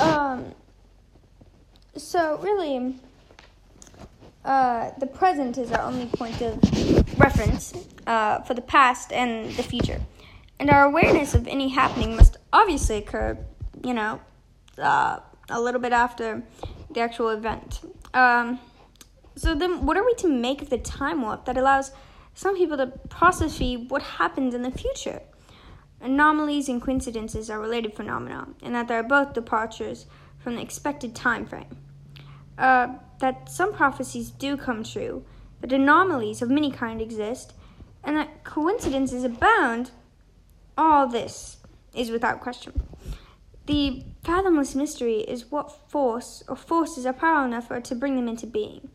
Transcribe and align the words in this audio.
Um, 0.00 0.54
so 1.96 2.38
really, 2.38 2.96
uh, 4.44 4.92
the 4.98 5.06
present 5.06 5.58
is 5.58 5.70
our 5.72 5.82
only 5.82 6.06
point 6.06 6.40
of 6.40 6.58
reference 7.18 7.74
uh, 8.06 8.40
for 8.40 8.54
the 8.54 8.62
past 8.62 9.12
and 9.12 9.50
the 9.52 9.62
future, 9.62 10.00
and 10.58 10.70
our 10.70 10.84
awareness 10.84 11.34
of 11.34 11.46
any 11.46 11.68
happening 11.68 12.16
must 12.16 12.38
obviously 12.52 12.96
occur, 12.96 13.36
you 13.84 13.92
know, 13.92 14.20
uh, 14.78 15.18
a 15.50 15.60
little 15.60 15.80
bit 15.80 15.92
after 15.92 16.42
the 16.90 17.00
actual 17.00 17.28
event. 17.28 17.80
Um, 18.14 18.58
so 19.36 19.54
then, 19.54 19.84
what 19.84 19.96
are 19.96 20.04
we 20.04 20.14
to 20.14 20.28
make 20.28 20.62
of 20.62 20.70
the 20.70 20.78
time 20.78 21.22
warp 21.22 21.44
that 21.44 21.58
allows 21.58 21.92
some 22.34 22.56
people 22.56 22.76
to 22.78 22.86
process 22.86 23.60
what 23.88 24.02
happens 24.02 24.54
in 24.54 24.62
the 24.62 24.70
future? 24.70 25.20
Anomalies 26.00 26.68
and 26.68 26.80
coincidences 26.80 27.50
are 27.50 27.60
related 27.60 27.94
phenomena, 27.94 28.48
and 28.62 28.74
that 28.74 28.88
they 28.88 28.94
are 28.94 29.02
both 29.02 29.34
departures 29.34 30.06
from 30.38 30.56
the 30.56 30.62
expected 30.62 31.14
time 31.14 31.46
frame. 31.46 31.76
Uh, 32.56 32.94
that 33.18 33.50
some 33.50 33.74
prophecies 33.74 34.30
do 34.30 34.56
come 34.56 34.82
true, 34.82 35.24
that 35.60 35.72
anomalies 35.72 36.40
of 36.40 36.50
many 36.50 36.70
kind 36.70 37.02
exist, 37.02 37.52
and 38.02 38.16
that 38.16 38.44
coincidences 38.44 39.24
abound, 39.24 39.90
all 40.76 41.06
this 41.06 41.58
is 41.94 42.10
without 42.10 42.40
question. 42.40 42.82
The 43.66 44.04
fathomless 44.24 44.74
mystery 44.74 45.18
is 45.20 45.50
what 45.50 45.90
force 45.90 46.42
or 46.48 46.56
forces 46.56 47.04
are 47.04 47.12
powerful 47.12 47.44
enough 47.44 47.68
for 47.68 47.80
to 47.80 47.94
bring 47.94 48.16
them 48.16 48.26
into 48.26 48.46
being. 48.46 48.88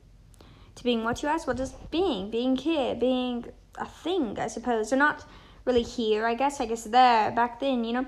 To 0.76 0.84
being 0.84 1.04
what 1.04 1.24
you 1.24 1.30
ask? 1.30 1.48
What 1.48 1.58
does 1.58 1.74
being? 1.92 2.30
Being 2.30 2.56
here, 2.58 2.96
being 2.96 3.46
a 3.78 3.86
thing, 3.86 4.38
I 4.40 4.48
suppose. 4.48 4.92
Or 4.92 4.98
not 4.98 5.24
really 5.66 5.84
here, 5.84 6.26
I 6.26 6.36
guess, 6.36 6.62
I 6.62 6.66
guess 6.66 6.84
there, 6.84 7.32
back 7.32 7.60
then, 7.60 7.84
you 7.84 7.94
know. 7.94 8.06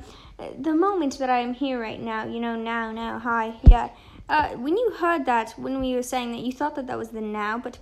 The 0.59 0.75
moment 0.75 1.17
that 1.17 1.29
I 1.29 1.39
am 1.39 1.53
here 1.53 1.81
right 1.81 1.99
now, 1.99 2.25
you 2.25 2.39
know, 2.39 2.55
now, 2.55 2.91
now, 2.91 3.19
hi, 3.19 3.55
yeah. 3.63 3.89
Uh, 4.29 4.49
when 4.49 4.77
you 4.77 4.91
heard 4.99 5.25
that, 5.25 5.53
when 5.57 5.79
we 5.79 5.95
were 5.95 6.03
saying 6.03 6.31
that, 6.33 6.41
you 6.41 6.51
thought 6.51 6.75
that 6.75 6.87
that 6.87 6.97
was 6.97 7.09
the 7.09 7.21
now, 7.21 7.57
but 7.57 7.79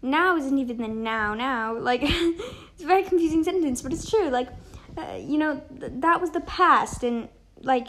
now 0.00 0.36
isn't 0.36 0.58
even 0.58 0.78
the 0.78 0.88
now, 0.88 1.34
now. 1.34 1.76
Like, 1.78 2.00
it's 2.02 2.82
a 2.82 2.86
very 2.86 3.02
confusing 3.02 3.44
sentence, 3.44 3.82
but 3.82 3.92
it's 3.92 4.08
true. 4.08 4.30
Like, 4.30 4.48
uh, 4.96 5.18
you 5.20 5.36
know, 5.36 5.60
th- 5.78 5.92
that 5.96 6.20
was 6.20 6.30
the 6.30 6.40
past, 6.40 7.02
and, 7.02 7.28
like, 7.62 7.88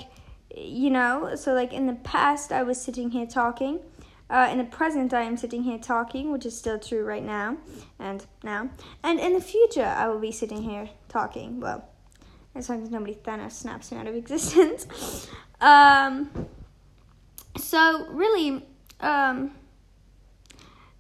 you 0.56 0.90
know, 0.90 1.36
so, 1.36 1.54
like, 1.54 1.72
in 1.72 1.88
the 1.88 1.94
past, 1.94 2.52
I 2.52 2.64
was 2.64 2.82
sitting 2.82 3.12
here 3.12 3.26
talking. 3.26 3.80
Uh, 4.30 4.48
in 4.52 4.60
the 4.60 4.64
present, 4.64 5.14
I 5.14 5.24
am 5.24 5.38
sitting 5.38 5.64
here 5.64 5.80
talking, 5.80 6.32
which 6.32 6.46
is 6.46 6.56
still 6.56 6.78
true 6.78 7.04
right 7.04 7.24
now 7.24 7.58
and 7.98 8.26
now. 8.44 8.70
And 9.04 9.20
in 9.20 9.34
the 9.34 9.42
future, 9.42 9.86
I 9.86 10.08
will 10.08 10.20
be 10.20 10.32
sitting 10.32 10.62
here 10.62 10.90
talking. 11.08 11.60
Well, 11.60 11.90
as 12.54 12.70
long 12.70 12.84
as 12.84 12.92
nobody 12.92 13.16
Thanos 13.16 13.54
snaps 13.54 13.92
me 13.92 13.98
out 13.98 14.08
of 14.08 14.16
existence. 14.24 15.28
um, 15.62 16.30
so, 17.58 18.08
really, 18.10 18.64
um, 19.00 19.52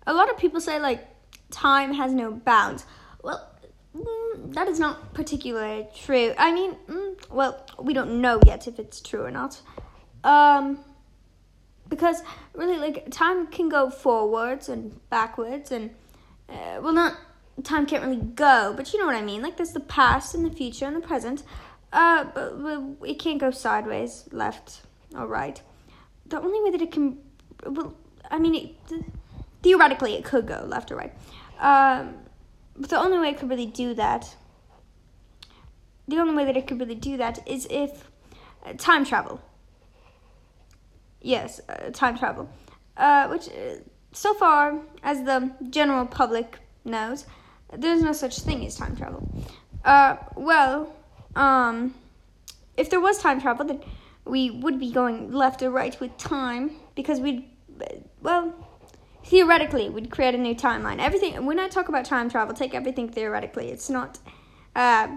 a 0.07 0.13
lot 0.13 0.31
of 0.31 0.37
people 0.37 0.59
say, 0.59 0.79
like, 0.79 1.05
time 1.51 1.93
has 1.93 2.11
no 2.13 2.31
bounds. 2.31 2.85
Well, 3.23 3.47
mm, 3.95 4.53
that 4.55 4.67
is 4.67 4.79
not 4.79 5.13
particularly 5.13 5.87
true. 5.95 6.33
I 6.37 6.51
mean, 6.51 6.75
mm, 6.87 7.29
well, 7.29 7.63
we 7.79 7.93
don't 7.93 8.21
know 8.21 8.41
yet 8.45 8.67
if 8.67 8.79
it's 8.79 9.01
true 9.01 9.21
or 9.21 9.31
not. 9.31 9.61
Um, 10.23 10.79
because 11.89 12.21
really 12.53 12.77
like 12.77 13.09
time 13.11 13.47
can 13.47 13.67
go 13.67 13.89
forwards 13.89 14.69
and 14.69 14.99
backwards 15.09 15.71
and 15.71 15.89
uh, 16.47 16.79
well 16.81 16.93
not 16.93 17.17
time 17.63 17.85
can't 17.85 18.03
really 18.03 18.21
go 18.21 18.73
but 18.75 18.93
you 18.93 18.99
know 18.99 19.05
what 19.05 19.15
i 19.15 19.21
mean. 19.21 19.41
Like 19.41 19.57
there's 19.57 19.73
the 19.73 19.79
past 19.81 20.33
and 20.35 20.45
the 20.45 20.51
future 20.51 20.85
and 20.85 20.95
the 20.95 21.01
present 21.01 21.43
uh 21.91 22.25
but, 22.33 22.61
but 22.61 23.07
it 23.07 23.19
can't 23.19 23.39
go 23.39 23.51
sideways 23.51 24.29
left 24.31 24.81
or 25.15 25.25
right. 25.27 25.61
The 26.27 26.39
only 26.39 26.61
way 26.63 26.71
that 26.71 26.81
it 26.81 26.91
can 26.91 27.17
well 27.65 27.95
i 28.31 28.37
mean 28.37 28.55
it, 28.55 29.03
theoretically 29.63 30.13
it 30.13 30.23
could 30.23 30.47
go 30.47 30.63
left 30.65 30.91
or 30.91 30.95
right. 30.95 31.13
Um 31.59 32.15
but 32.77 32.89
the 32.89 32.97
only 32.97 33.17
way 33.17 33.29
it 33.29 33.37
could 33.37 33.49
really 33.49 33.65
do 33.65 33.93
that 33.95 34.35
the 36.07 36.17
only 36.17 36.33
way 36.33 36.45
that 36.45 36.57
it 36.57 36.65
could 36.67 36.79
really 36.79 36.95
do 36.95 37.17
that 37.17 37.47
is 37.47 37.67
if 37.69 38.09
uh, 38.65 38.73
time 38.73 39.05
travel 39.05 39.41
Yes, 41.21 41.61
uh, 41.69 41.89
time 41.91 42.17
travel. 42.17 42.49
Uh, 42.97 43.27
which, 43.27 43.47
uh, 43.49 43.75
so 44.11 44.33
far 44.33 44.79
as 45.03 45.23
the 45.23 45.51
general 45.69 46.05
public 46.05 46.57
knows, 46.85 47.25
there's 47.75 48.01
no 48.01 48.13
such 48.13 48.39
thing 48.39 48.65
as 48.65 48.75
time 48.75 48.95
travel. 48.95 49.27
Uh, 49.85 50.17
well, 50.35 50.93
um, 51.35 51.93
if 52.77 52.89
there 52.89 52.99
was 52.99 53.17
time 53.19 53.39
travel, 53.41 53.65
then 53.65 53.81
we 54.25 54.51
would 54.51 54.79
be 54.79 54.91
going 54.91 55.31
left 55.31 55.61
or 55.61 55.69
right 55.69 55.99
with 55.99 56.17
time 56.17 56.71
because 56.95 57.19
we'd, 57.19 57.45
well, 58.21 58.53
theoretically, 59.25 59.89
we'd 59.89 60.09
create 60.09 60.35
a 60.35 60.37
new 60.37 60.55
timeline. 60.55 60.99
Everything, 60.99 61.45
when 61.45 61.59
I 61.59 61.67
talk 61.67 61.89
about 61.89 62.05
time 62.05 62.29
travel, 62.29 62.53
take 62.53 62.73
everything 62.73 63.09
theoretically. 63.09 63.69
It's 63.69 63.89
not, 63.89 64.19
uh, 64.75 65.07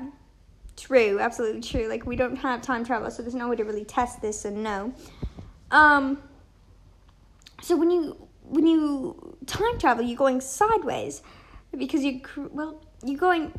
true, 0.76 1.18
absolutely 1.20 1.62
true. 1.62 1.88
Like, 1.88 2.06
we 2.06 2.16
don't 2.16 2.36
have 2.36 2.62
time 2.62 2.84
travel, 2.84 3.10
so 3.10 3.22
there's 3.22 3.34
no 3.34 3.48
way 3.48 3.56
to 3.56 3.64
really 3.64 3.84
test 3.84 4.20
this 4.20 4.44
and 4.44 4.62
know. 4.62 4.92
Um, 5.72 6.18
so 7.62 7.76
when 7.76 7.90
you 7.90 8.28
when 8.44 8.66
you 8.66 9.36
time 9.46 9.78
travel, 9.78 10.04
you're 10.04 10.16
going 10.16 10.40
sideways 10.40 11.22
because 11.76 12.04
you 12.04 12.20
well 12.36 12.84
you're 13.02 13.18
going. 13.18 13.52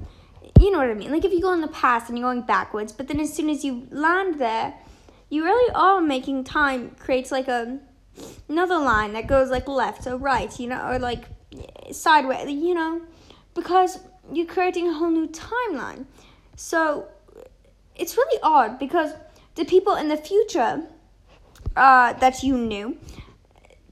You 0.60 0.72
know 0.72 0.78
what 0.78 0.90
I 0.90 0.94
mean? 0.94 1.12
Like 1.12 1.26
if 1.26 1.32
you 1.32 1.42
go 1.42 1.54
in 1.54 1.62
the 1.62 1.68
past 1.70 2.10
and 2.10 2.18
you're 2.18 2.28
going 2.28 2.46
backwards, 2.46 2.92
but 2.92 3.08
then 3.08 3.20
as 3.20 3.34
soon 3.34 3.50
as 3.50 3.64
you 3.64 3.88
land 3.92 4.40
there, 4.40 4.74
you 5.30 5.44
really 5.44 5.74
are 5.74 6.00
making 6.02 6.44
time 6.44 6.92
creates 7.00 7.32
like 7.32 7.48
a 7.48 7.80
another 8.50 8.78
line 8.78 9.14
that 9.14 9.26
goes 9.26 9.50
like 9.50 9.68
left 9.68 10.06
or 10.06 10.18
right, 10.18 10.60
you 10.60 10.68
know, 10.68 10.86
or 10.88 11.00
like 11.00 11.26
sideways, 11.92 12.50
you 12.52 12.74
know, 12.74 13.02
because 13.54 14.00
you're 14.32 14.46
creating 14.46 14.90
a 14.90 14.94
whole 14.94 15.10
new 15.10 15.28
timeline. 15.28 16.06
So 16.56 17.08
it's 17.96 18.16
really 18.18 18.40
odd 18.44 18.80
because 18.80 19.14
the 19.56 19.66
people 19.66 19.96
in 19.96 20.08
the 20.08 20.18
future 20.18 20.84
uh, 21.76 22.14
that 22.14 22.44
you 22.44 22.58
knew, 22.58 22.98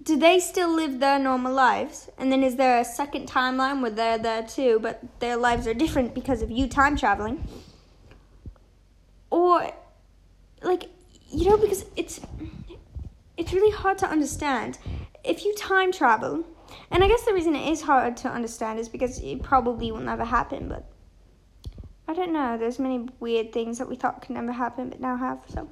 do 0.04 0.18
they 0.18 0.40
still 0.40 0.74
live 0.74 1.00
their 1.00 1.20
normal 1.20 1.54
lives? 1.54 2.09
And 2.18 2.32
then 2.32 2.44
is 2.44 2.56
there 2.56 2.80
a 2.80 2.86
second 2.86 3.28
timeline 3.28 3.82
where 3.82 3.92
they're 3.92 4.18
there 4.18 4.44
too, 4.44 4.80
but 4.82 5.02
their 5.20 5.38
lives 5.38 5.68
are 5.68 5.74
different 5.74 6.14
because 6.14 6.42
of 6.42 6.50
you 6.50 6.68
time 6.68 6.98
traveling? 6.98 7.48
Or, 9.30 9.72
like, 10.62 10.90
you 11.30 11.50
know, 11.50 11.58
because 11.58 11.86
it's 11.96 12.20
it's 13.38 13.54
really 13.54 13.76
hard 13.76 13.98
to 14.00 14.08
understand. 14.08 14.78
If 15.24 15.46
you 15.46 15.56
time 15.56 15.92
travel, 15.92 16.46
and 16.90 17.03
I 17.03 17.08
guess 17.08 17.24
the 17.24 17.34
reason 17.34 17.56
it 17.56 17.70
is 17.72 17.82
hard 17.82 18.18
to 18.18 18.30
understand 18.30 18.80
is 18.80 18.90
because 18.90 19.20
it 19.20 19.42
probably 19.42 19.92
will 19.92 20.02
never 20.02 20.26
happen, 20.26 20.68
but 20.68 20.92
I 22.08 22.14
don't 22.14 22.34
know. 22.34 22.58
There's 22.58 22.80
many 22.80 23.08
weird 23.20 23.53
things 23.53 23.78
that 23.78 23.88
we 23.88 23.96
thought 23.96 24.22
could 24.22 24.32
never 24.32 24.52
happen, 24.52 24.90
but 24.90 25.00
now 25.00 25.16
have, 25.16 25.40
so. 25.48 25.70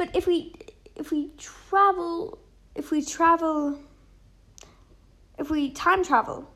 But 0.00 0.16
if 0.16 0.26
we 0.26 0.54
if 0.96 1.10
we 1.10 1.28
travel 1.36 2.38
if 2.74 2.90
we 2.90 3.04
travel 3.04 3.78
if 5.38 5.50
we 5.50 5.72
time 5.72 6.02
travel, 6.02 6.48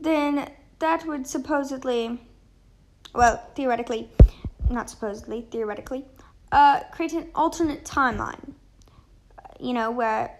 then 0.00 0.48
that 0.78 1.04
would 1.04 1.26
supposedly 1.26 2.20
well, 3.12 3.42
theoretically, 3.56 4.08
not 4.70 4.88
supposedly, 4.88 5.48
theoretically, 5.50 6.04
uh, 6.52 6.84
create 6.92 7.12
an 7.14 7.26
alternate 7.34 7.84
timeline. 7.84 8.52
You 9.58 9.72
know, 9.72 9.90
where 9.90 10.38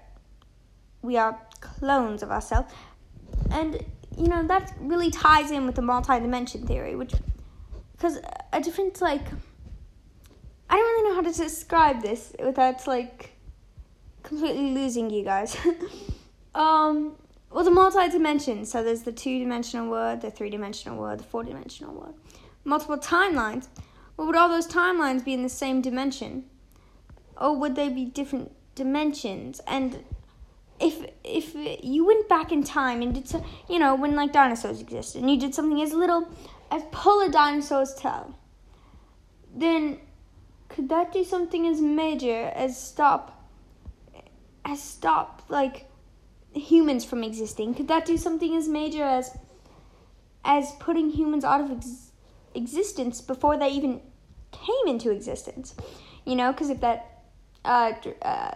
we 1.03 1.17
are 1.17 1.37
clones 1.61 2.23
of 2.23 2.31
ourselves. 2.31 2.73
And, 3.51 3.85
you 4.17 4.29
know, 4.29 4.47
that 4.47 4.73
really 4.79 5.11
ties 5.11 5.51
in 5.51 5.67
with 5.67 5.75
the 5.75 5.83
multi 5.83 6.21
dimension 6.21 6.65
theory, 6.65 6.95
which, 6.95 7.13
because 7.97 8.19
a 8.53 8.61
different, 8.61 9.01
like, 9.01 9.27
I 10.75 10.77
don't 10.77 10.87
really 10.87 11.09
know 11.09 11.15
how 11.15 11.21
to 11.21 11.33
describe 11.33 12.03
this 12.03 12.35
without 12.45 12.85
like 12.89 13.37
completely 14.25 14.73
losing 14.73 15.09
you 15.09 15.23
guys. 15.23 15.57
um, 16.57 17.15
well, 17.53 17.63
the 17.63 17.71
multi-dimension. 17.71 18.65
So 18.65 18.83
there's 18.83 19.03
the 19.03 19.13
two-dimensional 19.13 19.89
world, 19.89 20.23
the 20.23 20.33
three-dimensional 20.33 20.99
world, 20.99 21.21
the 21.21 21.25
four-dimensional 21.25 21.95
world. 21.95 22.19
Multiple 22.65 22.99
timelines. 22.99 23.69
Well, 24.17 24.27
would 24.27 24.35
all 24.35 24.49
those 24.49 24.67
timelines 24.67 25.25
be 25.25 25.33
in 25.33 25.45
the 25.45 25.49
same 25.49 25.81
dimension, 25.81 26.47
or 27.41 27.57
would 27.57 27.77
they 27.77 27.89
be 27.89 28.07
different 28.07 28.51
dimensions? 28.75 29.61
And 29.69 30.03
if 30.81 31.09
if 31.23 31.55
you 31.85 32.05
went 32.05 32.29
back 32.29 32.51
in 32.51 32.65
time 32.65 33.01
and 33.01 33.15
did 33.15 33.29
so, 33.29 33.45
you 33.69 33.79
know, 33.79 33.95
when 33.95 34.17
like 34.17 34.33
dinosaurs 34.33 34.81
existed, 34.81 35.21
and 35.21 35.31
you 35.31 35.39
did 35.39 35.55
something 35.55 35.81
as 35.81 35.93
little 35.93 36.29
as 36.73 36.83
pull 36.91 37.21
a 37.21 37.31
dinosaur's 37.31 37.95
tail, 37.95 38.37
then 39.55 40.01
could 40.69 40.89
that 40.89 41.13
do 41.13 41.25
something 41.25 41.67
as 41.67 41.81
major 41.81 42.53
as 42.55 42.81
stop 42.81 43.31
as 44.65 44.83
stop 44.83 45.43
like 45.49 45.87
humans 46.53 47.05
from 47.05 47.23
existing? 47.23 47.75
Could 47.75 47.89
that 47.89 48.05
do 48.05 48.17
something 48.17 48.57
as 48.57 48.69
major 48.69 49.03
as 49.03 49.37
as 50.45 50.73
putting 50.79 51.11
humans 51.11 51.45
out 51.45 51.61
of 51.61 51.71
ex- 51.71 52.13
existence 52.55 53.21
before 53.21 53.57
they 53.57 53.69
even 53.69 54.01
came 54.53 54.87
into 54.87 55.11
existence? 55.11 55.75
You 56.25 56.37
know, 56.37 56.53
because 56.53 56.71
if 56.71 56.81
that 56.81 57.23
uh, 57.65 57.93
uh, 58.23 58.53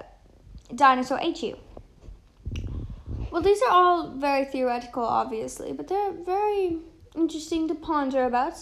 dinosaur 0.75 1.19
ate 1.21 1.43
you? 1.43 1.57
Well, 3.31 3.43
these 3.43 3.61
are 3.63 3.71
all 3.71 4.11
very 4.11 4.45
theoretical, 4.47 5.05
obviously, 5.05 5.73
but 5.73 5.89
they're 5.89 6.13
very 6.13 6.79
interesting 7.15 7.69
to 7.69 7.75
ponder 7.75 8.25
about. 8.25 8.55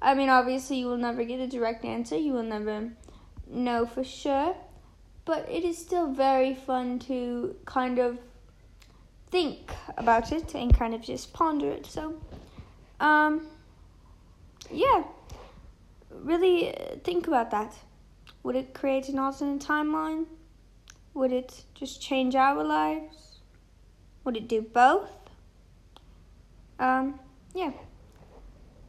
I 0.00 0.14
mean, 0.14 0.28
obviously, 0.28 0.78
you 0.78 0.86
will 0.86 0.96
never 0.96 1.24
get 1.24 1.40
a 1.40 1.46
direct 1.46 1.84
answer, 1.84 2.16
you 2.16 2.32
will 2.32 2.42
never 2.42 2.90
know 3.46 3.86
for 3.86 4.04
sure, 4.04 4.54
but 5.24 5.48
it 5.50 5.64
is 5.64 5.76
still 5.78 6.12
very 6.12 6.54
fun 6.54 6.98
to 7.00 7.56
kind 7.64 7.98
of 7.98 8.18
think 9.30 9.72
about 9.96 10.32
it 10.32 10.54
and 10.54 10.76
kind 10.76 10.94
of 10.94 11.02
just 11.02 11.32
ponder 11.32 11.70
it. 11.70 11.86
So, 11.86 12.20
um, 13.00 13.46
yeah, 14.70 15.04
really 16.10 16.74
think 17.04 17.26
about 17.26 17.50
that. 17.50 17.74
Would 18.42 18.56
it 18.56 18.74
create 18.74 19.08
an 19.08 19.18
alternate 19.18 19.60
timeline? 19.60 20.26
Would 21.14 21.32
it 21.32 21.64
just 21.74 22.00
change 22.00 22.34
our 22.36 22.62
lives? 22.62 23.40
Would 24.24 24.36
it 24.36 24.48
do 24.48 24.62
both? 24.62 25.10
Um, 26.78 27.18
yeah. 27.54 27.72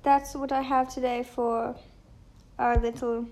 That's 0.04 0.34
what 0.36 0.52
I 0.52 0.62
have 0.62 0.94
today 0.94 1.24
for 1.24 1.76
our 2.58 2.78
little 2.78 3.28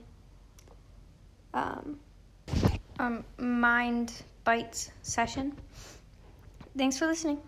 um, 1.53 1.99
um, 2.99 3.23
mind 3.37 4.13
bites 4.43 4.91
session. 5.01 5.55
Thanks 6.77 6.97
for 6.97 7.07
listening. 7.07 7.39